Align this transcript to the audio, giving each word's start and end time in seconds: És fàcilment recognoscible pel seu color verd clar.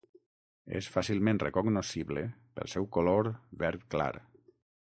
És 0.79 0.87
fàcilment 0.95 1.41
recognoscible 1.43 2.25
pel 2.57 2.73
seu 2.75 2.91
color 2.99 3.33
verd 3.65 3.89
clar. 3.97 4.13